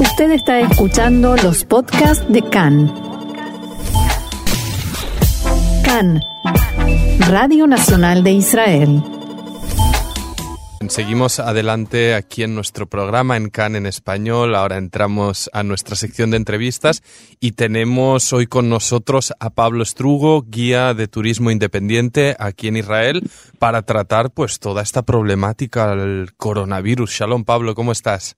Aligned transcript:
Usted 0.00 0.30
está 0.30 0.60
escuchando 0.60 1.34
los 1.42 1.64
podcasts 1.64 2.24
de 2.28 2.40
CAN. 2.42 2.92
CAN, 5.84 6.20
Radio 7.28 7.66
Nacional 7.66 8.22
de 8.22 8.30
Israel. 8.30 9.02
Seguimos 10.88 11.40
adelante 11.40 12.14
aquí 12.14 12.44
en 12.44 12.54
nuestro 12.54 12.86
programa 12.86 13.36
en 13.36 13.50
CAN 13.50 13.74
en 13.74 13.86
español. 13.86 14.54
Ahora 14.54 14.78
entramos 14.78 15.50
a 15.52 15.64
nuestra 15.64 15.96
sección 15.96 16.30
de 16.30 16.36
entrevistas 16.36 17.02
y 17.40 17.52
tenemos 17.52 18.32
hoy 18.32 18.46
con 18.46 18.68
nosotros 18.68 19.34
a 19.40 19.50
Pablo 19.50 19.82
Estrugo, 19.82 20.42
guía 20.46 20.94
de 20.94 21.08
turismo 21.08 21.50
independiente 21.50 22.36
aquí 22.38 22.68
en 22.68 22.76
Israel, 22.76 23.28
para 23.58 23.82
tratar 23.82 24.30
pues 24.30 24.60
toda 24.60 24.80
esta 24.80 25.02
problemática 25.02 25.96
del 25.96 26.34
coronavirus. 26.36 27.10
Shalom 27.10 27.44
Pablo, 27.44 27.74
¿cómo 27.74 27.90
estás? 27.90 28.36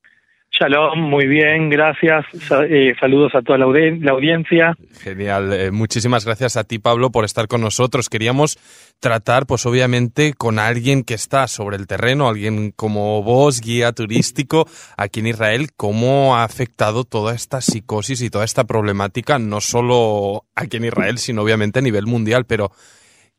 Shalom, 0.61 1.09
muy 1.09 1.27
bien, 1.27 1.71
gracias. 1.71 2.27
Eh, 2.69 2.93
saludos 3.01 3.35
a 3.35 3.41
toda 3.41 3.57
la, 3.57 3.65
audiencia. 3.65 4.77
Genial, 5.01 5.55
eh, 5.55 5.71
muchísimas 5.71 6.27
gracias 6.27 6.59
a 6.59 6.65
ti 6.65 6.79
Pablo 6.79 7.11
por 7.11 7.25
estar 7.25 7.49
con 7.49 7.63
nosotros. 7.63 8.11
Queríamos 8.11 8.59
tratar, 8.99 9.47
pues 9.47 9.65
obviamente, 9.65 10.35
con 10.35 10.59
alguien 10.59 11.03
que 11.03 11.15
está 11.15 11.49
sobre 11.49 11.79
el 11.79 11.87
terreno, 11.87 12.29
alguien 12.29 12.73
como 12.77 13.23
vos, 13.23 13.63
guía 13.63 13.93
turístico 13.93 14.69
aquí 14.99 15.21
en 15.21 15.29
Israel, 15.29 15.71
cómo 15.75 16.37
ha 16.37 16.45
afectado 16.45 17.05
toda 17.05 17.35
esta 17.35 17.63
psicosis 17.63 18.21
y 18.21 18.29
toda 18.29 18.45
esta 18.45 18.65
problemática, 18.65 19.39
no 19.39 19.63
solo 19.63 20.45
aquí 20.55 20.77
en 20.77 20.85
Israel, 20.85 21.17
sino 21.17 21.41
obviamente 21.41 21.79
a 21.79 21.83
nivel 21.83 22.05
mundial. 22.05 22.45
Pero 22.45 22.71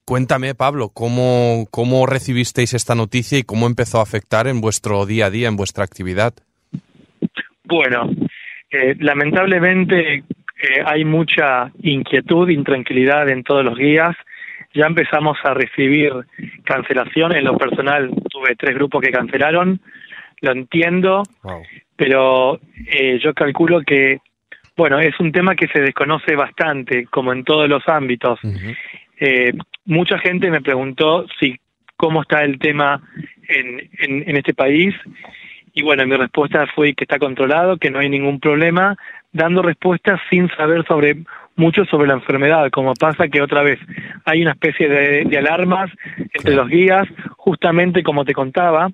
cuéntame, 0.05 0.55
Pablo, 0.55 0.89
¿cómo, 0.89 1.67
cómo 1.69 2.07
recibisteis 2.07 2.73
esta 2.73 2.95
noticia 2.95 3.37
y 3.37 3.43
cómo 3.43 3.67
empezó 3.67 3.99
a 3.99 4.03
afectar 4.03 4.47
en 4.47 4.59
vuestro 4.59 5.05
día 5.05 5.27
a 5.27 5.29
día, 5.29 5.49
en 5.49 5.55
vuestra 5.55 5.83
actividad? 5.83 6.33
Bueno, 7.71 8.09
eh, 8.69 8.95
lamentablemente 8.99 10.15
eh, 10.17 10.23
hay 10.85 11.05
mucha 11.05 11.71
inquietud, 11.81 12.49
intranquilidad 12.49 13.29
en 13.29 13.43
todos 13.43 13.63
los 13.63 13.77
guías. 13.77 14.13
Ya 14.73 14.87
empezamos 14.87 15.37
a 15.45 15.53
recibir 15.53 16.11
cancelaciones. 16.65 17.37
En 17.37 17.45
lo 17.45 17.57
personal 17.57 18.11
tuve 18.29 18.57
tres 18.57 18.75
grupos 18.75 19.01
que 19.01 19.11
cancelaron. 19.11 19.79
Lo 20.41 20.51
entiendo, 20.51 21.23
pero 21.95 22.59
eh, 22.87 23.19
yo 23.23 23.33
calculo 23.33 23.83
que, 23.83 24.19
bueno, 24.75 24.99
es 24.99 25.17
un 25.21 25.31
tema 25.31 25.55
que 25.55 25.67
se 25.69 25.79
desconoce 25.79 26.35
bastante, 26.35 27.05
como 27.05 27.31
en 27.31 27.45
todos 27.45 27.69
los 27.69 27.87
ámbitos. 27.87 28.37
mucha 29.85 30.17
gente 30.19 30.51
me 30.51 30.59
preguntó 30.59 31.25
si 31.39 31.57
cómo 31.95 32.23
está 32.23 32.43
el 32.43 32.59
tema 32.59 33.01
en, 33.47 33.89
en 34.27 34.35
este 34.35 34.53
país 34.53 34.93
y 35.73 35.83
bueno, 35.83 36.05
mi 36.05 36.15
respuesta 36.15 36.65
fue 36.75 36.93
que 36.93 37.05
está 37.05 37.19
controlado, 37.19 37.77
que 37.77 37.91
no 37.91 37.99
hay 37.99 38.09
ningún 38.09 38.39
problema, 38.39 38.97
dando 39.31 39.61
respuestas 39.61 40.19
sin 40.29 40.49
saber 40.49 40.85
sobre 40.85 41.23
mucho 41.55 41.85
sobre 41.85 42.07
la 42.07 42.15
enfermedad, 42.15 42.69
como 42.71 42.93
pasa 42.93 43.27
que 43.27 43.41
otra 43.41 43.61
vez 43.61 43.79
hay 44.25 44.41
una 44.41 44.51
especie 44.51 44.87
de, 44.87 45.37
alarmas 45.37 45.91
entre 46.33 46.55
los 46.55 46.67
guías, 46.67 47.07
justamente 47.37 48.03
como 48.03 48.25
te 48.25 48.33
contaba, 48.33 48.89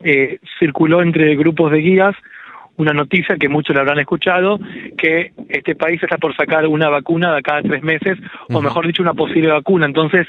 eh, 0.00 0.38
circuló 0.58 1.02
entre 1.02 1.36
grupos 1.36 1.70
de 1.70 1.78
guías 1.78 2.16
una 2.76 2.92
noticia 2.92 3.36
que 3.36 3.48
muchos 3.48 3.74
la 3.74 3.82
habrán 3.82 3.98
escuchado, 3.98 4.58
que 4.96 5.32
este 5.48 5.74
país 5.74 6.02
está 6.02 6.16
por 6.16 6.34
sacar 6.34 6.66
una 6.66 6.88
vacuna 6.88 7.34
de 7.34 7.42
cada 7.42 7.62
tres 7.62 7.82
meses, 7.82 8.18
o 8.48 8.60
mejor 8.60 8.86
dicho, 8.86 9.02
una 9.02 9.14
posible 9.14 9.48
vacuna. 9.48 9.86
Entonces, 9.86 10.26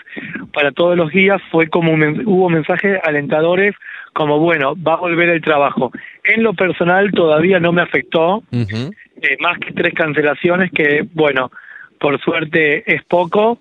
para 0.53 0.71
todos 0.71 0.97
los 0.97 1.11
días 1.11 1.41
fue 1.51 1.67
como 1.67 1.93
hubo 1.93 2.49
mensajes 2.49 2.99
alentadores 3.03 3.75
como, 4.13 4.39
bueno, 4.39 4.75
va 4.75 4.93
a 4.93 4.97
volver 4.97 5.29
el 5.29 5.41
trabajo. 5.41 5.91
En 6.23 6.43
lo 6.43 6.53
personal 6.53 7.11
todavía 7.11 7.59
no 7.59 7.71
me 7.71 7.81
afectó, 7.81 8.43
eh, 8.51 9.37
más 9.39 9.57
que 9.59 9.73
tres 9.73 9.93
cancelaciones, 9.93 10.71
que, 10.71 11.05
bueno, 11.13 11.51
por 11.99 12.19
suerte 12.21 12.83
es 12.91 13.03
poco 13.03 13.59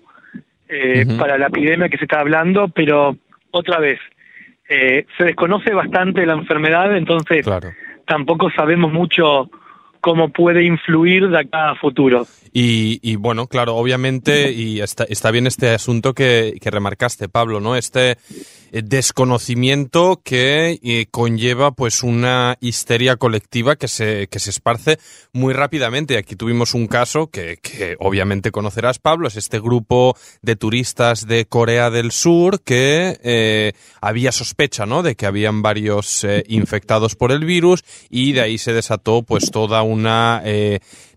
eh, 0.69 1.05
para 1.17 1.37
la 1.37 1.47
epidemia 1.47 1.89
que 1.89 1.97
se 1.97 2.05
está 2.05 2.19
hablando, 2.19 2.67
pero 2.69 3.17
otra 3.51 3.79
vez, 3.79 3.99
eh, 4.69 5.05
se 5.17 5.25
desconoce 5.25 5.73
bastante 5.73 6.25
la 6.25 6.33
enfermedad, 6.33 6.95
entonces 6.95 7.45
tampoco 8.05 8.49
sabemos 8.51 8.91
mucho 8.91 9.49
cómo 10.03 10.29
puede 10.29 10.65
influir 10.65 11.29
de 11.29 11.39
acá 11.39 11.71
a 11.71 11.75
futuro. 11.75 12.27
Y, 12.55 13.15
bueno, 13.15 13.47
claro, 13.47 13.75
obviamente, 13.77 14.51
y 14.51 14.79
está, 14.79 15.31
bien 15.31 15.47
este 15.47 15.69
asunto 15.69 16.13
que, 16.13 16.53
que 16.61 16.69
remarcaste, 16.69 17.27
Pablo, 17.27 17.59
¿no? 17.59 17.75
Este 17.75 18.17
eh, 18.71 18.81
desconocimiento 18.83 20.21
que 20.23 20.79
eh, 20.83 21.07
conlleva 21.09 21.71
pues 21.71 22.03
una 22.03 22.57
histeria 22.59 23.15
colectiva 23.15 23.75
que 23.75 23.87
se, 23.87 24.27
que 24.27 24.37
se 24.37 24.51
esparce 24.51 24.99
muy 25.31 25.53
rápidamente. 25.53 26.17
Aquí 26.17 26.35
tuvimos 26.35 26.75
un 26.75 26.85
caso 26.85 27.27
que, 27.27 27.57
que 27.57 27.95
obviamente 27.99 28.51
conocerás, 28.51 28.99
Pablo, 28.99 29.27
es 29.27 29.35
este 29.35 29.59
grupo 29.59 30.15
de 30.43 30.55
turistas 30.55 31.25
de 31.25 31.45
Corea 31.45 31.89
del 31.89 32.11
Sur 32.11 32.61
que 32.61 33.17
eh, 33.23 33.73
había 33.99 34.31
sospecha, 34.31 34.85
¿no? 34.85 35.01
De 35.01 35.15
que 35.15 35.25
habían 35.25 35.63
varios 35.63 36.25
infectados 36.47 37.15
por 37.15 37.31
el 37.31 37.45
virus 37.45 37.83
y 38.11 38.33
de 38.33 38.41
ahí 38.41 38.57
se 38.59 38.73
desató 38.73 39.23
pues 39.23 39.49
toda 39.49 39.81
una 39.81 39.92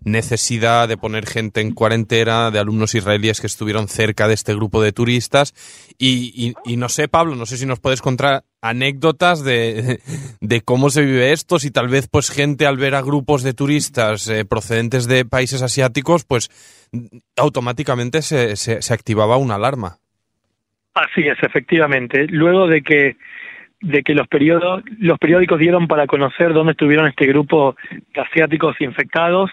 necesidad 0.03 0.87
de 0.87 0.97
poner 0.97 1.25
gente 1.25 1.61
en 1.61 1.73
cuarentena, 1.73 2.51
de 2.51 2.59
alumnos 2.59 2.95
israelíes 2.95 3.41
que 3.41 3.47
estuvieron 3.47 3.87
cerca 3.87 4.27
de 4.27 4.33
este 4.33 4.53
grupo 4.53 4.81
de 4.81 4.91
turistas. 4.91 5.53
Y, 5.97 6.53
y, 6.65 6.77
no 6.77 6.89
sé, 6.89 7.07
Pablo, 7.07 7.35
no 7.35 7.45
sé 7.45 7.57
si 7.57 7.65
nos 7.65 7.79
puedes 7.79 8.01
contar 8.01 8.43
anécdotas 8.61 9.43
de, 9.43 9.99
de, 10.41 10.61
cómo 10.61 10.89
se 10.89 11.03
vive 11.03 11.31
esto, 11.31 11.59
si 11.59 11.71
tal 11.71 11.87
vez 11.89 12.07
pues 12.07 12.29
gente 12.29 12.65
al 12.65 12.77
ver 12.77 12.95
a 12.95 13.01
grupos 13.01 13.43
de 13.43 13.53
turistas 13.53 14.27
eh, 14.29 14.45
procedentes 14.45 15.07
de 15.07 15.25
países 15.25 15.61
asiáticos, 15.61 16.25
pues 16.25 16.49
automáticamente 17.35 18.21
se, 18.21 18.55
se, 18.55 18.81
se 18.81 18.93
activaba 18.93 19.37
una 19.37 19.55
alarma. 19.55 19.97
Así 20.93 21.21
es, 21.27 21.37
efectivamente. 21.43 22.25
Luego 22.27 22.67
de 22.67 22.81
que 22.81 23.17
de 23.81 24.03
que 24.03 24.15
los, 24.15 24.27
periodos, 24.27 24.83
los 24.99 25.19
periódicos 25.19 25.59
dieron 25.59 25.87
para 25.87 26.07
conocer 26.07 26.53
dónde 26.53 26.71
estuvieron 26.71 27.07
este 27.07 27.27
grupo 27.27 27.75
de 28.13 28.21
asiáticos 28.21 28.79
infectados, 28.81 29.51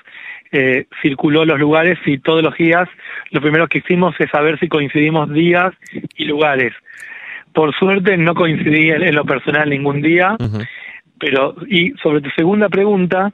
eh, 0.51 0.87
circuló 1.03 1.45
los 1.45 1.59
lugares 1.59 1.99
y 2.07 2.19
todos 2.19 2.43
los 2.43 2.57
días 2.57 2.89
lo 3.31 3.41
primero 3.41 3.69
que 3.69 3.79
hicimos 3.79 4.15
es 4.19 4.31
saber 4.31 4.59
si 4.61 4.69
coincidimos 4.69 5.31
días 5.33 5.75
y 6.17 6.25
lugares. 6.25 6.73
Por 7.53 7.75
suerte 7.75 8.17
no 8.17 8.35
coincidí 8.35 8.91
en, 8.91 9.15
lo 9.15 9.25
personal 9.25 9.69
ningún 9.69 10.01
día, 10.01 10.37
pero 11.19 11.55
y 11.69 11.93
sobre 12.03 12.21
tu 12.21 12.31
segunda 12.31 12.69
pregunta, 12.69 13.33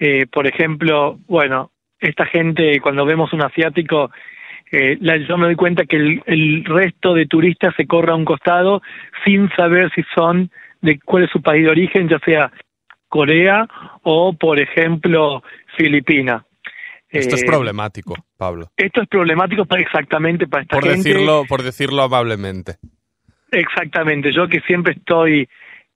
eh, 0.00 0.26
por 0.30 0.46
ejemplo, 0.46 1.18
bueno, 1.26 1.70
esta 2.00 2.26
gente 2.26 2.80
cuando 2.80 3.06
vemos 3.06 3.32
un 3.32 3.42
asiático 3.42 4.10
eh, 4.74 5.26
yo 5.28 5.36
me 5.36 5.46
doy 5.46 5.56
cuenta 5.56 5.84
que 5.84 5.96
el, 5.96 6.22
el, 6.26 6.64
resto 6.64 7.14
de 7.14 7.26
turistas 7.26 7.74
se 7.76 7.86
corre 7.86 8.12
a 8.12 8.14
un 8.14 8.24
costado 8.24 8.82
sin 9.24 9.48
saber 9.50 9.90
si 9.94 10.02
son 10.14 10.50
de 10.80 10.98
cuál 10.98 11.24
es 11.24 11.30
su 11.30 11.40
país 11.40 11.64
de 11.64 11.70
origen, 11.70 12.08
ya 12.08 12.18
sea 12.20 12.52
Corea 13.08 13.68
o, 14.02 14.32
por 14.32 14.58
ejemplo, 14.58 15.42
Filipina. 15.76 16.44
Esto 17.08 17.36
es 17.36 17.42
eh, 17.42 17.46
problemático, 17.46 18.16
Pablo. 18.36 18.68
Esto 18.76 19.02
es 19.02 19.08
problemático 19.08 19.64
para 19.66 19.82
exactamente 19.82 20.48
para 20.48 20.62
esta 20.62 20.80
por 20.80 20.88
Decirlo, 20.88 21.44
por 21.48 21.62
decirlo 21.62 22.02
amablemente. 22.02 22.74
Exactamente. 23.52 24.32
Yo 24.32 24.48
que 24.48 24.60
siempre 24.62 24.94
estoy, 24.94 25.48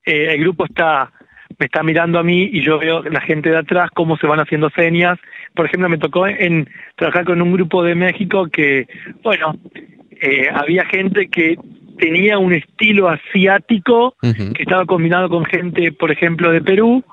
eh, 0.04 0.32
el 0.32 0.40
grupo 0.40 0.64
está 0.64 1.12
me 1.58 1.66
está 1.66 1.82
mirando 1.82 2.18
a 2.18 2.22
mí 2.22 2.48
y 2.52 2.62
yo 2.62 2.78
veo 2.78 3.02
la 3.02 3.20
gente 3.20 3.50
de 3.50 3.58
atrás 3.58 3.90
cómo 3.94 4.16
se 4.16 4.26
van 4.26 4.40
haciendo 4.40 4.70
señas. 4.70 5.18
Por 5.54 5.66
ejemplo, 5.66 5.88
me 5.88 5.98
tocó 5.98 6.26
en 6.26 6.68
trabajar 6.96 7.24
con 7.24 7.42
un 7.42 7.52
grupo 7.52 7.82
de 7.82 7.94
México 7.94 8.48
que, 8.48 8.86
bueno, 9.22 9.56
eh, 10.20 10.48
había 10.52 10.84
gente 10.86 11.28
que 11.28 11.56
tenía 11.98 12.38
un 12.38 12.52
estilo 12.52 13.08
asiático 13.08 14.14
que 14.20 14.62
estaba 14.62 14.86
combinado 14.86 15.28
con 15.28 15.44
gente, 15.44 15.92
por 15.92 16.10
ejemplo, 16.10 16.50
de 16.52 16.62
Perú, 16.62 17.04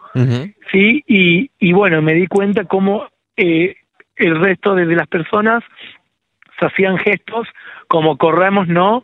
sí, 0.72 1.04
y, 1.08 1.50
y 1.60 1.74
bueno, 1.74 2.02
me 2.02 2.14
di 2.14 2.28
cuenta 2.28 2.66
cómo 2.66 3.08
eh, 3.36 3.76
el 4.16 4.40
resto 4.40 4.76
de, 4.76 4.86
las 4.86 5.08
personas 5.08 5.64
se 6.60 6.66
hacían 6.66 6.98
gestos 6.98 7.48
como 7.88 8.18
corremos 8.18 8.68
no, 8.68 9.04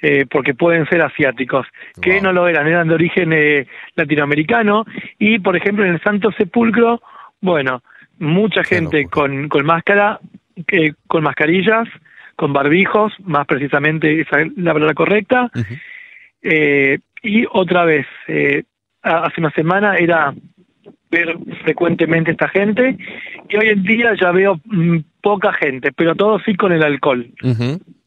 eh, 0.00 0.26
porque 0.30 0.54
pueden 0.54 0.86
ser 0.86 1.02
asiáticos, 1.02 1.66
que 2.00 2.20
no 2.20 2.32
lo 2.32 2.46
eran, 2.46 2.66
eran 2.66 2.88
de 2.88 2.94
origen 2.94 3.32
eh, 3.32 3.66
latinoamericano, 3.96 4.84
y 5.18 5.38
por 5.38 5.56
ejemplo 5.56 5.84
en 5.84 5.94
el 5.94 6.02
Santo 6.02 6.30
Sepulcro, 6.32 7.00
bueno, 7.40 7.82
mucha 8.18 8.64
gente 8.64 9.06
con, 9.06 9.48
con 9.48 9.66
máscara, 9.66 10.20
con 11.06 11.22
mascarillas, 11.22 11.88
con 12.36 12.52
barbijos, 12.52 13.12
más 13.24 13.46
precisamente 13.46 14.20
esa 14.20 14.40
es 14.40 14.56
la 14.56 14.72
palabra 14.72 14.94
correcta, 14.94 15.50
eh, 16.42 16.98
y 17.22 17.44
otra 17.50 17.84
vez, 17.84 18.06
hace 19.02 19.40
una 19.40 19.50
semana 19.52 19.96
era 19.96 20.34
ver 21.10 21.38
frecuentemente 21.62 22.32
esta 22.32 22.48
gente 22.48 22.96
y 23.48 23.56
hoy 23.56 23.68
en 23.68 23.82
día 23.82 24.14
ya 24.20 24.32
veo 24.32 24.60
mm, 24.64 24.98
poca 25.22 25.52
gente, 25.52 25.92
pero 25.92 26.14
todo 26.14 26.38
sí 26.40 26.54
con 26.54 26.72
el 26.72 26.82
alcohol. 26.82 27.30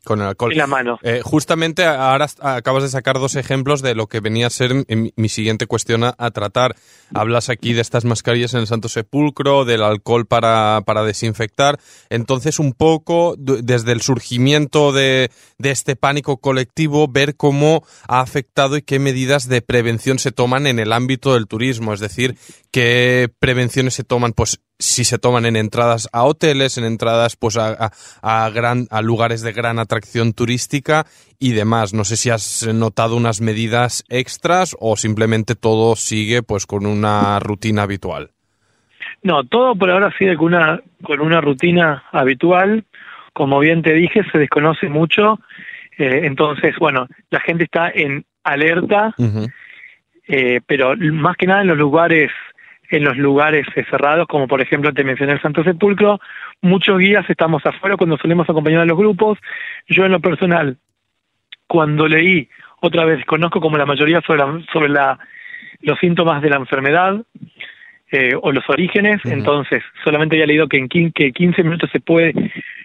Con 0.07 0.21
el 0.21 0.27
alcohol. 0.27 0.53
en 0.53 0.57
la 0.57 0.67
mano. 0.67 0.99
Eh, 1.03 1.19
justamente 1.21 1.83
ahora 1.83 2.27
acabas 2.39 2.83
de 2.83 2.87
sacar 2.87 3.19
dos 3.19 3.35
ejemplos 3.35 3.81
de 3.81 3.93
lo 3.93 4.07
que 4.07 4.21
venía 4.21 4.47
a 4.47 4.49
ser 4.49 4.73
mi, 4.73 5.11
mi 5.17 5.27
siguiente 5.27 5.67
cuestión 5.67 6.05
a, 6.05 6.15
a, 6.17 6.31
tratar. 6.31 6.77
Hablas 7.13 7.49
aquí 7.49 7.73
de 7.73 7.81
estas 7.81 8.05
mascarillas 8.05 8.53
en 8.53 8.61
el 8.61 8.67
Santo 8.67 8.87
Sepulcro, 8.87 9.65
del 9.65 9.83
alcohol 9.83 10.25
para, 10.25 10.81
para 10.85 11.03
desinfectar. 11.03 11.77
Entonces, 12.09 12.57
un 12.57 12.71
poco 12.71 13.35
desde 13.37 13.91
el 13.91 14.01
surgimiento 14.01 14.93
de, 14.93 15.29
de 15.57 15.71
este 15.71 15.97
pánico 15.97 16.37
colectivo, 16.37 17.09
ver 17.09 17.35
cómo 17.35 17.83
ha 18.07 18.21
afectado 18.21 18.77
y 18.77 18.83
qué 18.83 18.99
medidas 18.99 19.49
de 19.49 19.61
prevención 19.61 20.19
se 20.19 20.31
toman 20.31 20.67
en 20.67 20.79
el 20.79 20.93
ámbito 20.93 21.33
del 21.33 21.47
turismo. 21.47 21.93
Es 21.93 21.99
decir, 21.99 22.37
qué 22.71 23.29
prevenciones 23.39 23.93
se 23.93 24.05
toman, 24.05 24.31
pues 24.31 24.61
si 24.79 25.03
se 25.03 25.17
toman 25.17 25.45
en 25.45 25.55
entradas 25.55 26.07
a 26.13 26.23
hoteles, 26.23 26.77
en 26.77 26.83
entradas 26.83 27.35
pues 27.35 27.57
a, 27.57 27.91
a, 28.21 28.45
a, 28.45 28.49
gran, 28.49 28.87
a 28.91 29.01
lugares 29.01 29.41
de 29.41 29.53
gran 29.53 29.79
atracción 29.79 30.33
turística 30.33 31.05
y 31.39 31.53
demás. 31.53 31.93
No 31.93 32.03
sé 32.03 32.17
si 32.17 32.29
has 32.29 32.67
notado 32.73 33.15
unas 33.15 33.41
medidas 33.41 34.03
extras 34.09 34.75
o 34.79 34.95
simplemente 34.95 35.55
todo 35.55 35.95
sigue 35.95 36.43
pues 36.43 36.65
con 36.65 36.85
una 36.85 37.39
rutina 37.39 37.83
habitual. 37.83 38.31
No, 39.23 39.43
todo 39.43 39.75
por 39.75 39.89
ahora 39.89 40.13
sigue 40.17 40.37
con 40.37 40.53
una, 40.53 40.79
con 41.03 41.21
una 41.21 41.41
rutina 41.41 42.03
habitual. 42.11 42.85
Como 43.33 43.59
bien 43.59 43.81
te 43.81 43.93
dije, 43.93 44.21
se 44.31 44.37
desconoce 44.37 44.89
mucho. 44.89 45.39
Eh, 45.97 46.21
entonces, 46.23 46.75
bueno, 46.79 47.07
la 47.29 47.39
gente 47.39 47.63
está 47.63 47.89
en 47.89 48.25
alerta, 48.43 49.13
uh 49.17 49.23
-huh. 49.23 49.53
eh, 50.27 50.61
pero 50.65 50.95
más 50.95 51.35
que 51.35 51.47
nada 51.47 51.61
en 51.61 51.67
los 51.67 51.77
lugares 51.77 52.31
en 52.89 53.03
los 53.03 53.17
lugares 53.17 53.65
cerrados, 53.89 54.27
como 54.27 54.47
por 54.47 54.61
ejemplo 54.61 54.93
te 54.93 55.03
mencioné 55.03 55.33
el 55.33 55.41
Santo 55.41 55.63
Sepulcro, 55.63 56.19
muchos 56.61 56.97
guías 56.99 57.29
estamos 57.29 57.65
afuera 57.65 57.97
cuando 57.97 58.17
solemos 58.17 58.49
acompañar 58.49 58.81
a 58.81 58.85
los 58.85 58.97
grupos. 58.97 59.37
Yo 59.87 60.05
en 60.05 60.11
lo 60.11 60.19
personal, 60.19 60.77
cuando 61.67 62.07
leí, 62.07 62.47
otra 62.81 63.05
vez 63.05 63.25
conozco 63.25 63.59
como 63.59 63.77
la 63.77 63.85
mayoría 63.85 64.21
sobre, 64.21 64.39
la, 64.39 64.61
sobre 64.71 64.89
la, 64.89 65.19
los 65.81 65.99
síntomas 65.99 66.41
de 66.41 66.49
la 66.49 66.57
enfermedad 66.57 67.21
eh, 68.11 68.33
o 68.41 68.51
los 68.51 68.63
orígenes, 68.69 69.23
uh 69.25 69.29
-huh. 69.29 69.33
entonces 69.33 69.83
solamente 70.03 70.35
había 70.35 70.47
leído 70.47 70.67
que 70.67 70.77
en 70.77 70.87
15, 70.87 71.11
que 71.13 71.31
15 71.31 71.63
minutos 71.63 71.89
se 71.91 71.99
puede, 71.99 72.33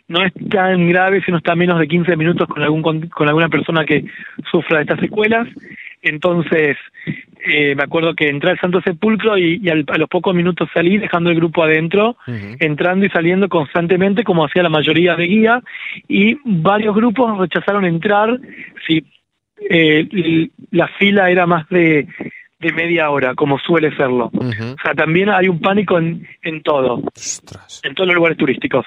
no 0.09 0.25
es 0.25 0.33
tan 0.51 0.89
grave 0.89 1.23
si 1.25 1.31
no 1.31 1.39
está 1.39 1.55
menos 1.55 1.79
de 1.79 1.87
15 1.87 2.17
minutos 2.17 2.49
con, 2.49 2.63
algún, 2.63 2.83
con, 2.83 3.09
con 3.09 3.29
alguna 3.29 3.49
persona 3.49 3.85
que 3.85 4.05
sufra 4.51 4.79
de 4.79 4.83
estas 4.83 5.01
secuelas. 5.01 5.47
Entonces, 6.03 6.77
eh, 7.47 7.75
me 7.75 7.85
acuerdo 7.85 8.15
que 8.15 8.29
entré 8.29 8.51
al 8.51 8.59
Santo 8.61 8.81
Sepulcro 8.83 9.39
y, 9.39 9.61
y 9.63 9.69
al, 9.71 9.85
a 9.89 9.99
los 9.99 10.09
pocos 10.09 10.35
minutos 10.35 10.69
salí 10.75 10.99
dejando 10.99 11.31
el 11.31 11.37
grupo 11.37 11.63
adentro, 11.63 12.17
uh 12.27 12.31
-huh. 12.31 12.57
entrando 12.61 13.07
y 13.07 13.09
saliendo 13.11 13.49
constantemente 13.49 14.25
como 14.25 14.45
hacía 14.45 14.63
la 14.63 14.69
mayoría 14.69 15.15
de 15.17 15.27
guía 15.27 15.63
y 16.09 16.37
varios 16.45 16.95
grupos 16.95 17.39
rechazaron 17.39 17.85
entrar 17.85 18.39
si 18.87 19.05
eh, 19.71 20.49
la 20.73 20.89
fila 20.99 21.31
era 21.31 21.47
más 21.47 21.69
de, 21.69 22.07
de 22.59 22.73
media 22.73 23.11
hora, 23.11 23.35
como 23.35 23.59
suele 23.61 23.95
serlo. 23.97 24.31
Uh 24.33 24.41
-huh. 24.51 24.75
O 24.75 24.83
sea, 24.83 24.95
también 24.95 25.29
hay 25.31 25.49
un 25.49 25.61
pánico 25.61 25.99
en, 25.99 26.27
en 26.43 26.63
todo, 26.63 27.03
Ostras. 27.15 27.81
en 27.85 27.95
todos 27.95 28.09
los 28.09 28.17
lugares 28.17 28.39
turísticos. 28.39 28.87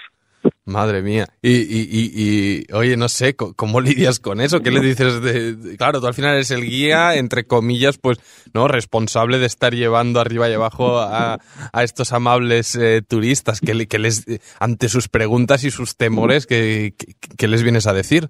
Madre 0.65 1.03
mía. 1.03 1.27
Y, 1.43 1.51
y, 1.51 1.87
y, 1.91 2.11
y, 2.15 2.73
oye, 2.73 2.97
no 2.97 3.07
sé, 3.07 3.35
¿cómo 3.35 3.81
lidias 3.81 4.19
con 4.19 4.41
eso? 4.41 4.61
¿Qué 4.61 4.71
le 4.71 4.79
dices 4.79 5.21
de, 5.21 5.77
Claro, 5.77 6.01
tú 6.01 6.07
al 6.07 6.15
final 6.15 6.33
eres 6.33 6.49
el 6.49 6.63
guía, 6.63 7.15
entre 7.15 7.45
comillas, 7.45 7.99
pues, 7.99 8.19
¿no? 8.53 8.67
Responsable 8.67 9.37
de 9.37 9.45
estar 9.45 9.75
llevando 9.75 10.19
arriba 10.19 10.49
y 10.49 10.53
abajo 10.53 10.99
a, 10.99 11.37
a 11.71 11.83
estos 11.83 12.13
amables 12.13 12.75
eh, 12.75 13.01
turistas, 13.07 13.61
que, 13.61 13.87
que 13.87 13.99
les, 13.99 14.25
ante 14.59 14.89
sus 14.89 15.07
preguntas 15.07 15.63
y 15.63 15.71
sus 15.71 15.97
temores, 15.97 16.47
¿qué, 16.47 16.93
qué, 17.37 17.47
les 17.47 17.61
vienes 17.61 17.85
a 17.85 17.93
decir? 17.93 18.29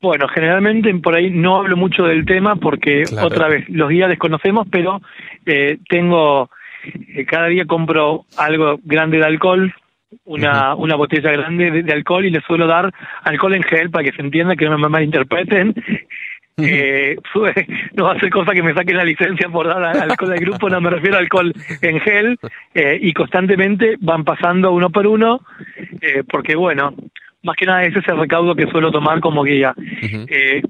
Bueno, 0.00 0.28
generalmente 0.28 0.94
por 0.94 1.16
ahí 1.16 1.30
no 1.30 1.56
hablo 1.56 1.76
mucho 1.76 2.04
del 2.04 2.24
tema 2.24 2.56
porque, 2.56 3.02
claro. 3.02 3.26
otra 3.28 3.48
vez, 3.48 3.68
los 3.68 3.88
guías 3.88 4.08
desconocemos, 4.08 4.66
pero 4.70 5.00
eh, 5.44 5.78
tengo, 5.88 6.50
eh, 6.84 7.26
cada 7.26 7.48
día 7.48 7.66
compro 7.66 8.24
algo 8.36 8.78
grande 8.84 9.18
de 9.18 9.24
alcohol, 9.24 9.74
una, 10.24 10.74
uh 10.74 10.78
-huh. 10.78 10.84
una 10.84 10.96
botella 10.96 11.32
grande 11.32 11.70
de, 11.70 11.82
de, 11.82 11.92
alcohol 11.92 12.24
y 12.24 12.30
le 12.30 12.40
suelo 12.40 12.66
dar 12.66 12.92
alcohol 13.22 13.54
en 13.54 13.62
gel 13.62 13.90
para 13.90 14.04
que 14.04 14.12
se 14.12 14.22
entienda, 14.22 14.56
que 14.56 14.68
no 14.68 14.78
me 14.78 14.88
malinterpreten. 14.88 15.74
Uh 16.58 16.62
-huh. 16.62 17.52
eh, 17.54 17.66
no 17.94 18.04
va 18.04 18.12
a 18.12 18.18
ser 18.18 18.30
cosa 18.30 18.52
que 18.52 18.62
me 18.62 18.72
saquen 18.72 18.96
la 18.96 19.04
licencia 19.04 19.48
por 19.48 19.66
dar 19.66 19.82
alcohol 19.84 20.32
al 20.32 20.38
grupo, 20.38 20.70
no 20.70 20.80
me 20.80 20.90
refiero 20.90 21.16
a 21.16 21.20
alcohol 21.20 21.52
en 21.82 22.00
gel 22.00 22.38
eh, 22.74 22.98
y 23.00 23.12
constantemente 23.12 23.96
van 24.00 24.24
pasando 24.24 24.72
uno 24.72 24.88
por 24.90 25.06
uno 25.06 25.40
eh, 26.00 26.22
porque 26.26 26.56
bueno, 26.56 26.94
más 27.42 27.56
que 27.56 27.66
nada 27.66 27.84
ese 27.84 27.98
es 27.98 28.08
el 28.08 28.18
recaudo 28.18 28.54
que 28.54 28.66
suelo 28.68 28.90
tomar 28.90 29.20
como 29.20 29.42
guía. 29.42 29.74
Uh 29.76 29.82
-huh. 29.82 30.26
eh, 30.30 30.62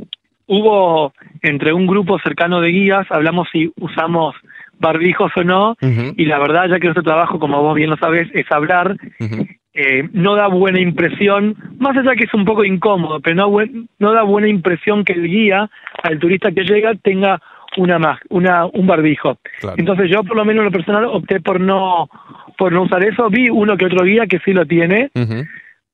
hubo 0.46 1.12
entre 1.42 1.72
un 1.72 1.86
grupo 1.86 2.18
cercano 2.18 2.60
de 2.60 2.70
guías, 2.70 3.06
hablamos 3.10 3.48
si 3.52 3.70
usamos 3.78 4.34
barbijos 4.78 5.32
o 5.37 5.44
no, 5.44 5.70
uh 5.70 5.76
-huh. 5.81 6.14
y 6.17 6.26
la 6.26 6.38
verdad, 6.38 6.69
ya 6.69 6.78
que 6.78 6.87
nuestro 6.87 7.02
trabajo, 7.02 7.38
como 7.38 7.62
vos 7.62 7.75
bien 7.75 7.90
lo 7.90 7.96
sabes, 7.96 8.28
es 8.34 8.50
hablar, 8.50 8.96
uh 9.20 9.25
-huh. 9.25 9.58
eh, 9.75 10.08
no 10.12 10.34
da 10.34 10.49
buena 10.49 10.81
impresión, 10.81 11.56
más 11.78 11.96
allá 11.96 12.14
que 12.14 12.25
es 12.25 12.34
un 12.34 12.44
poco 12.44 12.64
incómodo, 12.64 13.20
pero 13.20 13.37
no, 13.37 13.58
no 13.99 14.12
da 14.12 14.23
buena 14.23 14.49
impresión 14.49 15.05
que 15.05 15.12
el 15.12 15.28
guía, 15.28 15.70
al 16.02 16.19
turista 16.19 16.52
que 16.52 16.64
llega, 16.64 16.94
tenga 16.94 17.40
una 17.76 17.99
más, 17.99 18.19
una, 18.31 18.67
un 18.67 18.87
barbijo. 18.87 19.38
Claro. 19.61 19.76
Entonces 19.78 20.11
yo, 20.11 20.23
por 20.25 20.37
lo 20.37 20.44
menos 20.44 20.61
en 20.61 20.67
lo 20.67 20.73
personal, 20.73 21.05
opté 21.05 21.40
por 21.40 21.61
no, 21.61 22.08
por 22.56 22.73
no 22.73 22.82
usar 22.82 23.05
eso, 23.05 23.28
vi 23.28 23.50
uno 23.50 23.76
que 23.76 23.87
otro 23.87 24.05
guía 24.05 24.26
que 24.26 24.38
sí 24.40 24.52
lo 24.52 24.64
tiene, 24.67 25.11
uh 25.14 25.20
-huh. 25.20 25.46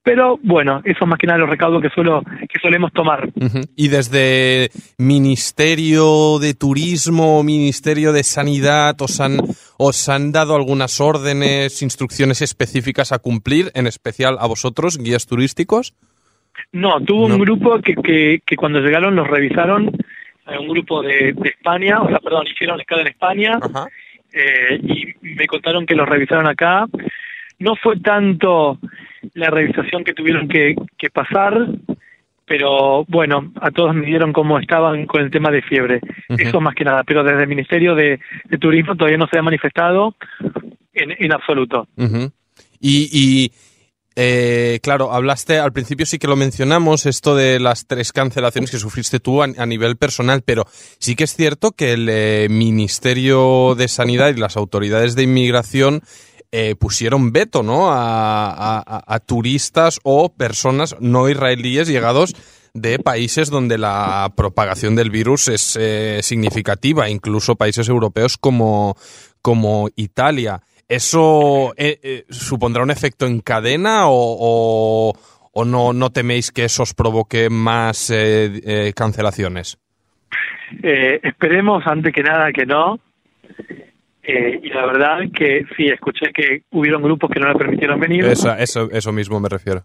Pero 0.04 0.38
bueno, 0.42 0.80
eso 0.84 0.98
es 1.04 1.06
más 1.06 1.18
que 1.18 1.28
nada 1.28 1.38
los 1.38 1.48
recaudos 1.48 1.80
que 1.80 1.88
suelo 1.90 2.22
que 2.24 2.58
solemos 2.60 2.92
tomar. 2.92 3.28
Uh 3.36 3.46
-huh. 3.46 3.68
Y 3.76 3.88
desde 3.88 4.70
Ministerio 4.98 6.38
de 6.40 6.54
Turismo, 6.54 7.42
Ministerio 7.44 8.12
de 8.12 8.24
Sanidad, 8.24 9.00
¿os 9.00 9.20
han, 9.20 9.38
os 9.78 10.08
han 10.08 10.32
dado 10.32 10.56
algunas 10.56 11.00
órdenes, 11.00 11.82
instrucciones 11.82 12.42
específicas 12.42 13.12
a 13.12 13.20
cumplir, 13.20 13.70
en 13.74 13.86
especial 13.86 14.38
a 14.40 14.46
vosotros, 14.48 14.98
guías 14.98 15.26
turísticos? 15.26 15.94
No, 16.72 17.00
tuvo 17.00 17.28
no. 17.28 17.36
un 17.36 17.40
grupo 17.40 17.78
que, 17.80 17.94
que, 17.94 18.40
que, 18.44 18.56
cuando 18.56 18.80
llegaron 18.80 19.14
los 19.14 19.28
revisaron, 19.28 19.86
eh, 19.86 20.58
un 20.58 20.68
grupo 20.68 21.02
de, 21.02 21.32
de 21.32 21.48
España, 21.48 22.00
o 22.00 22.08
sea, 22.08 22.18
perdón, 22.18 22.46
hicieron 22.52 22.80
escala 22.80 23.02
en 23.02 23.08
España, 23.08 23.58
uh 23.58 23.68
-huh. 23.68 23.88
eh, 24.32 24.80
y 24.82 25.14
me 25.36 25.46
contaron 25.46 25.86
que 25.86 25.94
los 25.94 26.08
revisaron 26.08 26.48
acá. 26.48 26.86
No 27.60 27.76
fue 27.76 28.00
tanto 28.00 28.78
la 29.34 29.50
revisación 29.50 30.04
que 30.04 30.14
tuvieron 30.14 30.48
que, 30.48 30.74
que 30.98 31.10
pasar, 31.10 31.54
pero 32.46 33.04
bueno, 33.08 33.52
a 33.60 33.70
todos 33.70 33.94
me 33.94 34.06
dieron 34.06 34.32
cómo 34.32 34.58
estaban 34.58 35.06
con 35.06 35.22
el 35.22 35.30
tema 35.30 35.50
de 35.50 35.62
fiebre. 35.62 36.00
Uh 36.28 36.34
-huh. 36.34 36.48
Eso 36.48 36.60
más 36.60 36.74
que 36.74 36.84
nada, 36.84 37.02
pero 37.04 37.22
desde 37.22 37.42
el 37.42 37.48
Ministerio 37.48 37.94
de, 37.94 38.20
de 38.44 38.58
Turismo 38.58 38.94
todavía 38.94 39.18
no 39.18 39.28
se 39.28 39.38
ha 39.38 39.42
manifestado 39.42 40.14
en, 40.92 41.12
en 41.18 41.32
absoluto. 41.32 41.86
Uh 41.96 42.04
-huh. 42.04 42.32
Y, 42.80 43.08
y 43.12 43.52
eh, 44.16 44.80
claro, 44.82 45.12
hablaste, 45.12 45.58
al 45.58 45.72
principio 45.72 46.04
sí 46.04 46.18
que 46.18 46.26
lo 46.26 46.36
mencionamos, 46.36 47.06
esto 47.06 47.34
de 47.34 47.58
las 47.58 47.86
tres 47.86 48.12
cancelaciones 48.12 48.70
que 48.70 48.76
sufriste 48.76 49.20
tú 49.20 49.42
a, 49.42 49.46
a 49.56 49.66
nivel 49.66 49.96
personal, 49.96 50.42
pero 50.44 50.64
sí 50.98 51.14
que 51.14 51.24
es 51.24 51.34
cierto 51.34 51.70
que 51.70 51.92
el 51.94 52.08
eh, 52.10 52.48
Ministerio 52.50 53.74
de 53.74 53.88
Sanidad 53.88 54.34
y 54.34 54.40
las 54.40 54.56
autoridades 54.56 55.14
de 55.14 55.22
inmigración 55.22 56.02
eh, 56.52 56.76
pusieron 56.76 57.32
veto 57.32 57.62
¿no? 57.62 57.88
A, 57.90 59.20
turistas 59.26 59.98
o 60.02 60.32
personas 60.34 60.94
no 61.00 61.28
israelíes 61.28 61.88
llegados 61.88 62.34
de 62.74 62.98
países 62.98 63.50
donde 63.50 63.78
la 63.78 64.32
propagación 64.36 64.94
del 64.94 65.10
virus 65.10 65.48
es 65.48 65.78
eh, 65.80 66.20
significativa, 66.22 67.08
incluso 67.08 67.56
países 67.56 67.88
europeos 67.88 68.36
como, 68.36 68.96
como 69.40 69.88
Italia. 69.96 70.60
¿Eso 70.88 71.72
eh, 71.76 71.98
eh 72.02 72.24
supondrá 72.28 72.82
un 72.82 72.90
efecto 72.90 73.26
en 73.26 73.40
cadena 73.40 74.08
o, 74.08 74.12
o, 74.12 75.12
o 75.52 75.64
no, 75.64 75.92
no, 75.92 76.10
teméis 76.10 76.50
que 76.50 76.64
eso 76.64 76.82
os 76.82 76.94
provoque 76.94 77.48
más 77.50 78.10
eh, 78.10 78.92
cancelaciones? 78.94 79.78
esperemos, 80.82 81.86
antes 81.86 82.12
que 82.14 82.22
nada, 82.22 82.52
que 82.52 82.64
no. 82.64 82.98
Eh, 84.22 84.60
y 84.62 84.68
la 84.68 84.86
verdad 84.86 85.18
que 85.34 85.64
sí, 85.76 85.86
escuché 85.86 86.32
que 86.32 86.62
hubieron 86.70 87.02
grupos 87.02 87.30
que 87.30 87.40
no 87.40 87.48
le 87.48 87.58
permitieron 87.58 87.98
venir. 87.98 88.24
Esa, 88.24 88.58
eso, 88.58 88.88
eso 88.90 89.12
mismo 89.12 89.40
me 89.40 89.48
refiero. 89.48 89.82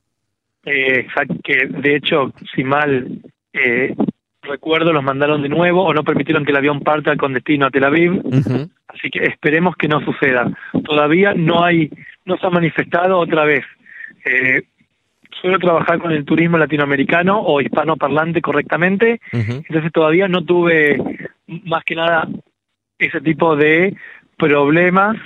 Eh, 0.63 1.08
que 1.44 1.67
de 1.67 1.96
hecho, 1.96 2.34
si 2.56 2.63
mal 2.63 3.08
eh, 3.53 3.96
recuerdo, 4.44 4.94
los 4.94 5.03
mandaron 5.03 5.41
de 5.41 5.50
nuevo 5.50 5.84
o 5.84 5.94
no 5.94 6.03
permitieron 6.03 6.46
que 6.46 6.51
el 6.51 6.58
avión 6.58 6.82
parta 6.82 7.15
con 7.15 7.34
destino 7.34 7.65
a 7.65 7.72
Tel 7.72 7.86
Aviv. 7.86 8.12
Uh 8.13 8.32
-huh. 8.32 8.70
Así 8.88 9.10
que 9.10 9.24
esperemos 9.25 9.75
que 9.75 9.88
no 9.88 10.01
suceda. 10.01 10.51
Todavía 10.84 11.34
no 11.34 11.63
hay, 11.63 11.89
no 12.25 12.38
se 12.38 12.46
ha 12.46 12.50
manifestado 12.50 13.17
otra 13.17 13.44
vez. 13.46 13.65
Eh, 14.25 14.63
suelo 15.41 15.60
trabajar 15.60 16.00
con 16.00 16.12
el 16.12 16.25
turismo 16.25 16.58
latinoamericano 16.58 17.39
o 17.39 17.62
hispanoparlante 17.62 18.41
correctamente, 18.41 19.20
uh 19.34 19.38
-huh. 19.38 19.63
entonces 19.67 19.91
todavía 19.91 20.27
no 20.27 20.44
tuve 20.44 20.98
más 21.48 21.84
que 21.84 21.96
nada 21.96 22.27
ese 23.00 23.22
tipo 23.22 23.56
de 23.56 23.96
problemas. 24.38 25.17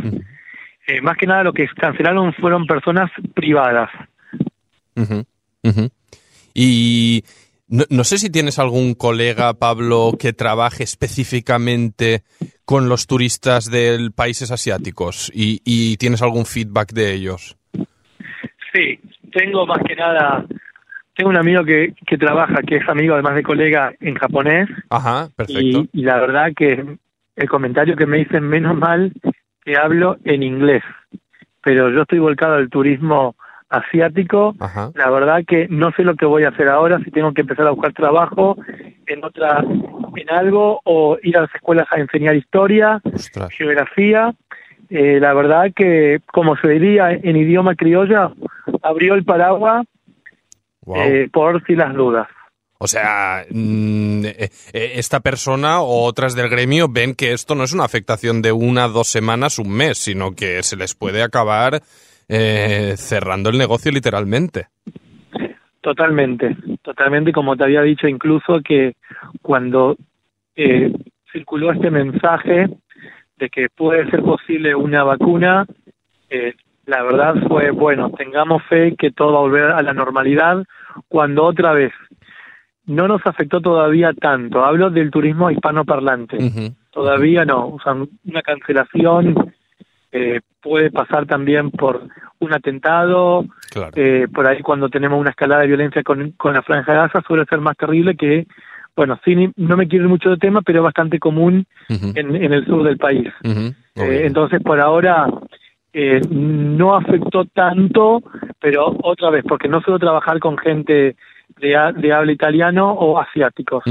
Eh, 0.88 1.02
más 1.02 1.18
que 1.18 1.28
nada 1.28 1.44
lo 1.44 1.54
que 1.54 1.68
cancelaron 1.68 2.34
fueron 2.34 2.66
personas 2.66 3.12
privadas. 3.34 3.90
Uh 4.96 5.26
-huh. 5.64 5.92
Y 6.54 7.24
no, 7.72 8.04
sé 8.04 8.18
si 8.18 8.30
tienes 8.30 8.60
algún 8.60 8.96
colega, 8.96 9.54
Pablo, 9.54 10.18
que 10.20 10.34
trabaje 10.34 10.84
específicamente 10.84 12.24
con 12.66 12.90
los 12.90 13.08
turistas 13.08 13.72
de 13.72 14.10
países 14.14 14.52
asiáticos 14.52 15.32
y, 15.34 15.96
tienes 15.96 16.22
algún 16.22 16.46
feedback 16.46 16.92
de 16.92 17.14
ellos. 17.14 17.58
Sí, 18.74 19.00
tengo 19.32 19.66
más 19.66 19.80
que 19.88 19.96
nada, 19.96 20.46
tengo 21.16 21.30
un 21.30 21.38
amigo 21.38 21.64
que, 21.64 21.94
que 22.06 22.18
trabaja, 22.18 22.62
que 22.62 22.78
es 22.78 22.90
amigo 22.90 23.14
además 23.14 23.36
de 23.36 23.44
colega 23.44 23.94
en 24.02 24.16
japonés. 24.16 24.68
Ajá, 24.90 25.30
perfecto. 25.34 25.86
Y, 25.94 26.02
la 26.02 26.20
verdad 26.20 26.52
que 26.54 26.98
el 27.42 27.50
comentario 27.50 27.96
que 27.96 28.06
me 28.06 28.18
dicen, 28.18 28.44
menos 28.44 28.78
mal 28.78 29.12
que 29.64 29.76
hablo 29.78 30.18
en 30.24 30.44
inglés, 30.44 30.84
pero 31.62 31.90
yo 31.90 32.04
estoy 32.04 32.20
volcado 32.20 32.56
al 32.56 32.70
turismo 32.70 33.36
asiático. 33.70 34.56
La 34.96 35.10
verdad 35.10 35.44
que 35.48 35.68
no 35.70 35.92
sé 35.92 36.04
lo 36.04 36.16
que 36.16 36.26
voy 36.26 36.44
a 36.44 36.50
hacer 36.50 36.68
ahora, 36.68 37.00
si 37.00 37.12
tengo 37.12 37.34
que 37.34 37.42
empezar 37.42 37.68
a 37.68 37.72
buscar 37.72 37.94
trabajo 37.94 38.58
en 39.08 39.24
otra, 39.24 39.64
en 40.16 40.30
algo, 40.30 40.82
o 40.84 41.18
ir 41.24 41.38
a 41.38 41.42
las 41.42 41.56
escuelas 41.56 41.88
a 41.92 42.00
enseñar 42.00 42.36
historia, 42.36 43.02
geografía. 43.52 44.34
Eh, 44.90 45.20
la 45.22 45.34
verdad 45.34 45.72
que, 45.74 46.20
como 46.34 46.58
se 46.58 46.68
diría 46.68 47.12
en 47.12 47.38
idioma 47.38 47.76
criolla, 47.76 48.32
abrió 48.82 49.14
el 49.14 49.24
paraguas 49.24 49.86
eh, 50.96 51.30
por 51.32 51.64
si 51.66 51.76
las 51.76 51.94
dudas. 51.94 52.28
O 52.78 52.88
sea, 52.88 53.46
mm, 53.50 53.56
eh, 53.56 54.11
esta 54.26 55.20
persona 55.20 55.82
o 55.82 56.04
otras 56.04 56.36
del 56.36 56.50
gremio 56.50 56.88
ven 56.90 57.16
que 57.16 57.34
esto 57.34 57.56
no 57.56 57.64
es 57.64 57.74
una 57.74 57.86
afectación 57.86 58.42
de 58.42 58.52
una, 58.52 58.88
dos 58.88 59.08
semanas, 59.08 59.60
un 59.60 59.72
mes, 59.72 59.98
sino 59.98 60.32
que 60.32 60.64
se 60.64 60.76
les 60.76 60.96
puede 60.96 61.24
acabar 61.24 61.82
eh, 62.28 62.94
cerrando 62.98 63.50
el 63.50 63.58
negocio 63.58 63.92
literalmente. 63.92 64.68
Totalmente, 65.82 66.56
totalmente, 66.82 67.32
como 67.32 67.56
te 67.58 67.64
había 67.64 67.82
dicho 67.82 68.08
incluso 68.08 68.62
que 68.64 68.94
cuando 69.42 69.98
eh, 70.56 70.94
circuló 71.32 71.72
este 71.72 71.90
mensaje 71.90 72.68
de 73.38 73.50
que 73.50 73.68
puede 73.76 74.10
ser 74.12 74.22
posible 74.22 74.76
una 74.76 75.04
vacuna, 75.04 75.66
eh, 76.30 76.54
la 76.86 77.04
verdad 77.04 77.36
fue, 77.48 77.72
bueno, 77.72 78.12
tengamos 78.12 78.64
fe 78.70 78.96
que 78.98 79.12
todo 79.12 79.34
va 79.34 79.40
a 79.40 79.42
volver 79.42 79.72
a 79.72 79.82
la 79.82 79.94
normalidad 79.94 80.64
cuando 81.08 81.46
otra 81.46 81.74
vez 81.74 81.92
no 82.86 83.08
nos 83.08 83.26
afectó 83.26 83.62
todavía 83.62 84.14
tanto. 84.14 84.64
Hablo 84.64 84.90
del 84.90 85.12
turismo 85.12 85.52
hispanoparlante. 85.52 86.74
Todavía 86.92 87.46
no. 87.46 87.68
O 87.68 87.80
sea, 87.82 87.94
una 87.94 88.42
cancelación 88.42 89.54
eh, 90.12 90.42
puede 90.62 90.92
pasar 90.92 91.26
también 91.26 91.72
por 91.72 92.08
un 92.40 92.54
atentado, 92.54 93.46
eh, 93.96 94.28
por 94.34 94.48
ahí 94.48 94.62
cuando 94.62 94.90
tenemos 94.90 95.20
una 95.20 95.30
escalada 95.30 95.62
de 95.62 95.68
violencia 95.68 96.04
con, 96.04 96.32
con 96.32 96.54
la 96.54 96.64
franja 96.64 96.92
de 96.92 96.98
Gaza 96.98 97.22
suele 97.22 97.46
ser 97.46 97.60
más 97.60 97.78
terrible 97.78 98.16
que, 98.16 98.48
bueno, 98.96 99.20
sí, 99.24 99.36
no 99.56 99.78
me 99.78 99.88
quiero 99.88 100.06
ir 100.06 100.10
mucho 100.10 100.30
de 100.32 100.38
tema, 100.38 100.62
pero 100.62 100.80
es 100.80 100.84
bastante 100.84 101.20
común 101.20 101.66
en, 101.88 102.36
en, 102.36 102.54
el 102.54 102.66
sur 102.66 102.84
del 102.84 102.98
país. 102.98 103.30
Eh, 103.44 104.24
entonces, 104.26 104.62
por 104.62 104.80
ahora 104.80 105.28
eh, 105.94 106.22
no 106.30 106.96
afectó 106.96 107.46
tanto, 107.46 108.24
pero 108.60 108.96
otra 109.04 109.30
vez, 109.30 109.44
porque 109.48 109.68
no 109.68 109.82
suelo 109.82 110.00
trabajar 110.00 110.40
con 110.40 110.58
gente 110.58 111.16
de, 111.62 111.76
de 112.02 112.14
habla 112.14 112.32
italiano 112.32 112.92
o 112.92 113.20
asiáticos. 113.20 113.84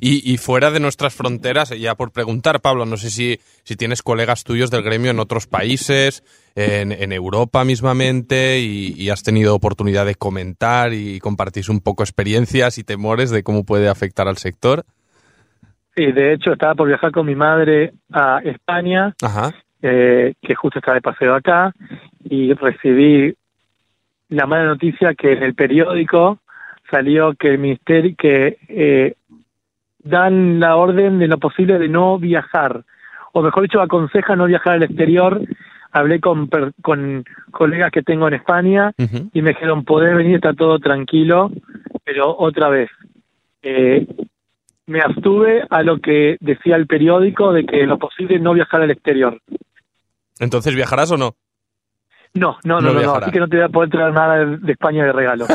y, 0.00 0.36
fuera 0.38 0.70
de 0.70 0.80
nuestras 0.80 1.14
fronteras, 1.14 1.70
ya 1.78 1.94
por 1.94 2.12
preguntar, 2.12 2.60
Pablo, 2.60 2.84
no 2.84 2.96
sé 2.96 3.10
si, 3.10 3.38
si 3.64 3.76
tienes 3.76 4.02
colegas 4.02 4.44
tuyos 4.44 4.70
del 4.70 4.82
gremio 4.82 5.10
en 5.10 5.18
otros 5.18 5.46
países, 5.46 6.22
en, 6.54 6.92
en 6.92 7.12
Europa 7.12 7.64
mismamente, 7.64 8.60
y, 8.60 9.10
has 9.10 9.22
tenido 9.22 9.54
oportunidad 9.54 10.06
de 10.06 10.14
comentar 10.14 10.92
y 10.92 11.18
compartir 11.18 11.64
un 11.70 11.80
poco 11.80 12.02
experiencias 12.02 12.78
y 12.78 12.84
temores 12.84 13.30
de 13.30 13.42
cómo 13.42 13.64
puede 13.64 13.88
afectar 13.88 14.28
al 14.28 14.36
sector. 14.36 14.84
Sí, 15.94 16.10
de 16.10 16.32
hecho 16.32 16.52
estaba 16.52 16.74
por 16.74 16.88
viajar 16.88 17.12
con 17.12 17.26
mi 17.26 17.34
madre 17.34 17.92
a 18.12 18.40
España, 18.44 19.14
eh, 19.82 20.34
que 20.40 20.54
justo 20.54 20.78
está 20.78 20.94
de 20.94 21.02
paseo 21.02 21.34
acá, 21.34 21.74
y 22.24 22.54
recibí 22.54 23.34
la 24.32 24.46
mala 24.46 24.64
noticia 24.64 25.14
que 25.14 25.32
en 25.32 25.42
el 25.42 25.54
periódico 25.54 26.38
salió 26.90 27.34
que 27.34 27.48
el 27.48 27.58
ministerio, 27.58 28.14
que 28.16 28.58
eh, 28.68 29.14
dan 30.02 30.58
la 30.58 30.76
orden 30.76 31.18
de 31.18 31.28
lo 31.28 31.38
posible 31.38 31.78
de 31.78 31.88
no 31.88 32.18
viajar, 32.18 32.84
o 33.32 33.42
mejor 33.42 33.62
dicho, 33.62 33.80
aconseja 33.80 34.34
no 34.34 34.46
viajar 34.46 34.74
al 34.74 34.82
exterior. 34.82 35.40
Hablé 35.90 36.20
con, 36.20 36.48
con 36.80 37.24
colegas 37.50 37.90
que 37.92 38.02
tengo 38.02 38.26
en 38.26 38.34
España 38.34 38.92
y 38.96 39.42
me 39.42 39.50
dijeron, 39.50 39.84
poder 39.84 40.16
venir, 40.16 40.36
está 40.36 40.54
todo 40.54 40.78
tranquilo, 40.78 41.50
pero 42.02 42.34
otra 42.38 42.70
vez, 42.70 42.90
eh, 43.62 44.06
me 44.86 45.00
abstuve 45.00 45.64
a 45.68 45.82
lo 45.82 45.98
que 46.00 46.38
decía 46.40 46.76
el 46.76 46.86
periódico 46.86 47.52
de 47.52 47.66
que 47.66 47.86
lo 47.86 47.98
posible 47.98 48.38
no 48.38 48.54
viajar 48.54 48.80
al 48.80 48.90
exterior. 48.90 49.38
Entonces, 50.40 50.74
¿viajarás 50.74 51.10
o 51.10 51.18
no? 51.18 51.34
No, 52.34 52.56
no, 52.64 52.80
no, 52.80 52.94
no, 52.94 53.14
así 53.16 53.30
que 53.30 53.40
no 53.40 53.46
te 53.46 53.56
voy 53.56 53.66
a 53.66 53.68
poder 53.68 53.90
traer 53.90 54.14
nada 54.14 54.42
de 54.46 54.72
España 54.72 55.04
de 55.04 55.12
regalo. 55.12 55.46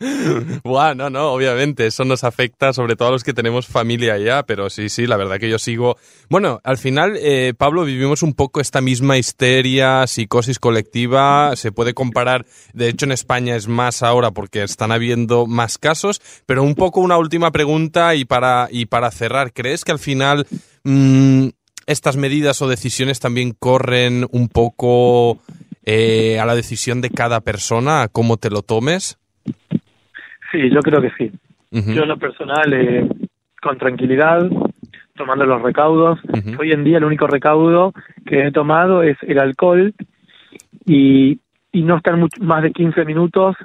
Buah, 0.64 0.94
no, 0.96 1.08
no, 1.08 1.30
obviamente, 1.30 1.86
eso 1.86 2.04
nos 2.04 2.24
afecta 2.24 2.72
sobre 2.72 2.96
todo 2.96 3.08
a 3.08 3.10
los 3.12 3.22
que 3.22 3.32
tenemos 3.32 3.68
familia 3.68 4.14
allá, 4.14 4.42
pero 4.42 4.68
sí, 4.68 4.88
sí, 4.88 5.06
la 5.06 5.16
verdad 5.16 5.38
que 5.38 5.48
yo 5.48 5.60
sigo... 5.60 5.96
Bueno, 6.28 6.60
al 6.64 6.76
final, 6.76 7.16
eh, 7.20 7.54
Pablo, 7.56 7.84
vivimos 7.84 8.24
un 8.24 8.34
poco 8.34 8.60
esta 8.60 8.80
misma 8.80 9.16
histeria, 9.16 10.08
psicosis 10.08 10.58
colectiva, 10.58 11.54
se 11.54 11.70
puede 11.70 11.94
comparar, 11.94 12.46
de 12.72 12.88
hecho 12.88 13.06
en 13.06 13.12
España 13.12 13.54
es 13.54 13.68
más 13.68 14.02
ahora 14.02 14.32
porque 14.32 14.64
están 14.64 14.90
habiendo 14.90 15.46
más 15.46 15.78
casos, 15.78 16.20
pero 16.46 16.64
un 16.64 16.74
poco 16.74 17.00
una 17.00 17.16
última 17.16 17.52
pregunta 17.52 18.16
y 18.16 18.24
para, 18.24 18.66
y 18.72 18.86
para 18.86 19.12
cerrar, 19.12 19.52
¿crees 19.52 19.84
que 19.84 19.92
al 19.92 20.00
final... 20.00 20.48
Mm, 20.82 21.50
estas 21.86 22.16
medidas 22.16 22.62
o 22.62 22.68
decisiones 22.68 23.20
también 23.20 23.52
corren 23.52 24.26
un 24.30 24.48
poco 24.48 25.38
eh, 25.84 26.38
a 26.40 26.46
la 26.46 26.54
decisión 26.54 27.00
de 27.00 27.10
cada 27.10 27.40
persona, 27.40 28.02
a 28.02 28.08
cómo 28.08 28.36
te 28.36 28.50
lo 28.50 28.62
tomes? 28.62 29.18
Sí, 30.50 30.70
yo 30.70 30.80
creo 30.80 31.00
que 31.00 31.10
sí. 31.18 31.30
Yo 31.70 32.02
en 32.02 32.08
lo 32.08 32.18
personal, 32.18 32.72
eh, 32.72 33.08
con 33.60 33.76
tranquilidad, 33.78 34.48
tomando 35.16 35.44
los 35.44 35.62
recaudos. 35.62 36.20
Hoy 36.58 36.72
en 36.72 36.84
día 36.84 36.98
el 36.98 37.04
único 37.04 37.26
recaudo 37.26 37.92
que 38.26 38.46
he 38.46 38.52
tomado 38.52 39.02
es 39.02 39.16
el 39.22 39.38
alcohol 39.38 39.92
y, 40.86 41.40
y 41.72 41.82
no 41.82 41.96
estar 41.96 42.16
más 42.40 42.62
de 42.62 42.72
15 42.72 43.04
minutos 43.04 43.56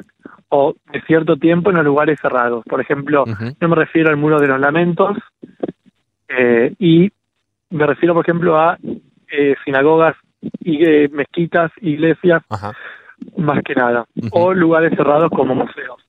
o 0.49 0.75
de 0.91 1.01
cierto 1.01 1.37
tiempo 1.37 1.69
en 1.69 1.77
los 1.77 1.85
lugares 1.85 2.19
cerrados. 2.21 2.63
Por 2.65 2.81
ejemplo, 2.81 3.25
yo 3.59 3.69
me 3.69 3.75
refiero 3.75 4.09
al 4.09 4.17
muro 4.17 4.39
de 4.39 4.47
los 4.47 4.59
lamentos 4.59 5.17
eh, 6.27 6.73
y 6.79 7.11
me 7.69 7.85
refiero, 7.85 8.13
por 8.13 8.25
ejemplo, 8.25 8.59
a 8.59 8.77
eh, 9.31 9.55
sinagogas 9.63 10.15
y 10.59 10.83
eh, 10.83 11.09
mezquitas, 11.09 11.71
iglesias, 11.81 12.43
más 13.37 13.63
que 13.63 13.75
nada, 13.75 14.05
o 14.31 14.53
lugares 14.53 14.93
cerrados 14.95 15.29
como 15.31 15.55
museos. 15.55 15.99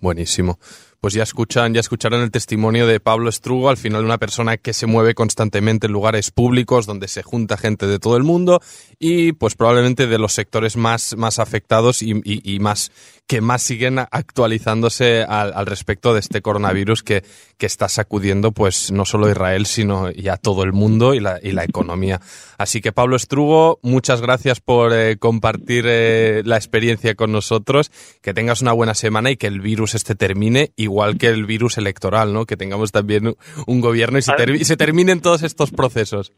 Buenísimo. 0.00 0.58
Pues 1.04 1.12
ya 1.12 1.22
escuchan, 1.22 1.74
ya 1.74 1.80
escucharon 1.80 2.22
el 2.22 2.30
testimonio 2.30 2.86
de 2.86 2.98
Pablo 2.98 3.28
Estrugo, 3.28 3.68
al 3.68 3.76
final 3.76 4.06
una 4.06 4.16
persona 4.16 4.56
que 4.56 4.72
se 4.72 4.86
mueve 4.86 5.14
constantemente 5.14 5.86
en 5.86 5.92
lugares 5.92 6.30
públicos 6.30 6.86
donde 6.86 7.08
se 7.08 7.22
junta 7.22 7.58
gente 7.58 7.86
de 7.86 7.98
todo 7.98 8.16
el 8.16 8.22
mundo 8.22 8.62
y 8.98 9.32
pues 9.32 9.54
probablemente 9.54 10.06
de 10.06 10.18
los 10.18 10.32
sectores 10.32 10.78
más, 10.78 11.14
más 11.18 11.38
afectados 11.38 12.00
y, 12.00 12.58
más 12.58 12.90
que 13.26 13.40
más 13.40 13.62
siguen 13.62 13.98
actualizándose 13.98 15.22
al, 15.22 15.66
respecto 15.66 16.12
de 16.12 16.20
este 16.20 16.42
coronavirus 16.42 17.02
que, 17.02 17.22
que, 17.56 17.66
está 17.66 17.88
sacudiendo 17.88 18.52
pues 18.52 18.92
no 18.92 19.06
solo 19.06 19.30
Israel 19.30 19.64
sino 19.64 20.10
ya 20.10 20.36
todo 20.36 20.62
el 20.62 20.72
mundo 20.72 21.14
y 21.14 21.20
la, 21.20 21.38
y 21.42 21.52
la 21.52 21.64
economía. 21.64 22.20
Así 22.58 22.80
que 22.82 22.92
Pablo 22.92 23.16
Estrugo, 23.16 23.78
muchas 23.82 24.20
gracias 24.20 24.60
por 24.60 24.92
eh, 24.92 25.16
compartir 25.16 25.84
eh, 25.88 26.42
la 26.44 26.56
experiencia 26.56 27.14
con 27.14 27.32
nosotros, 27.32 27.90
que 28.22 28.34
tengas 28.34 28.60
una 28.60 28.72
buena 28.72 28.94
semana 28.94 29.30
y 29.30 29.36
que 29.36 29.46
el 29.46 29.60
virus 29.60 29.94
este 29.94 30.14
termine 30.14 30.70
igual 30.76 31.16
que 31.16 31.28
el 31.28 31.46
virus 31.46 31.78
electoral, 31.78 32.32
¿no? 32.32 32.44
Que 32.44 32.56
tengamos 32.56 32.92
también 32.92 33.34
un 33.66 33.80
gobierno 33.80 34.18
y 34.18 34.22
se, 34.22 34.64
se 34.64 34.76
terminen 34.76 35.20
todos 35.20 35.42
estos 35.42 35.70
procesos. 35.70 36.32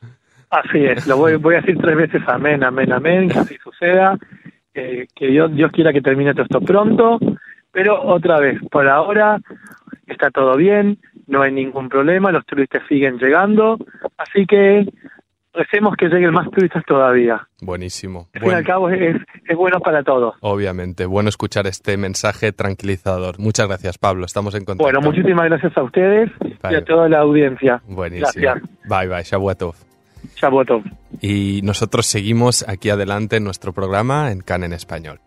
Así 0.51 0.79
es, 0.85 1.07
lo 1.09 1.17
voy, 1.17 1.35
voy 1.37 1.57
a 1.57 1.61
decir 1.61 1.77
tres 1.79 1.97
veces 1.97 2.23
amén, 2.29 2.63
amén, 2.63 2.93
amén, 2.93 3.29
que 3.29 3.39
así 3.39 3.57
suceda, 3.63 4.17
que 5.15 5.27
Dios, 5.27 5.55
Dios 5.55 5.71
quiera 5.73 5.93
que 5.93 6.03
termine 6.03 6.33
todo 6.33 6.45
esto 6.45 6.61
pronto, 6.61 7.19
pero 7.73 8.03
otra 8.03 8.39
vez, 8.41 8.59
por 8.71 8.89
ahora 8.89 9.39
está 10.07 10.31
todo 10.31 10.57
bien, 10.57 10.99
no 11.27 11.43
hay 11.43 11.53
ningún 11.53 11.89
problema, 11.89 12.31
los 12.31 12.45
turistas 12.47 12.83
siguen 12.89 13.19
llegando, 13.19 13.79
así 14.17 14.47
que 14.47 14.87
recemos 15.53 15.97
que 15.97 16.09
lleguen 16.09 16.33
más 16.33 16.51
turistas 16.51 16.85
todavía. 16.87 17.47
Buenísimo. 17.61 18.29
Al 18.35 18.41
fin 18.41 18.51
y 18.51 18.55
al 18.55 18.65
cabo 18.65 18.91
es, 18.91 19.17
es, 19.49 19.57
bueno 19.57 19.81
para 19.81 20.03
todos. 20.03 20.35
Obviamente, 20.41 21.07
bueno 21.07 21.29
escuchar 21.29 21.67
este 21.67 21.97
mensaje 21.97 22.53
tranquilizador. 22.53 23.39
Muchas 23.39 23.67
gracias, 23.67 23.99
Pablo. 23.99 24.27
Estamos 24.27 24.55
en 24.55 24.65
contacto. 24.65 24.85
Bueno, 24.85 25.01
muchísimas 25.01 25.47
gracias 25.47 25.77
a 25.77 25.83
ustedes 25.83 26.31
y 26.71 26.75
a 26.75 26.85
toda 26.85 27.09
la 27.09 27.21
audiencia. 27.21 27.83
Buenísimo. 27.87 28.31
Gracias. 28.35 28.71
Bye, 28.89 29.09
bye. 29.09 29.23
Shabuatov. 29.25 29.86
Y 31.21 31.61
nosotros 31.63 32.07
seguimos 32.07 32.65
aquí 32.69 32.91
adelante 32.91 33.37
en 33.37 33.45
nuestro 33.45 33.73
programa 33.73 34.31
en 34.31 34.41
CAN 34.41 34.65
en 34.65 34.73
español. 34.73 35.21